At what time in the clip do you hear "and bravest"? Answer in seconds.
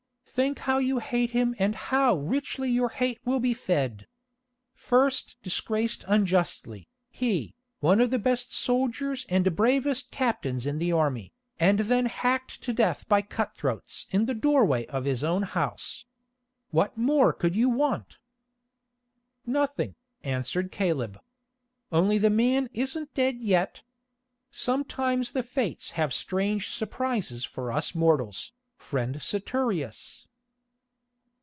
9.27-10.09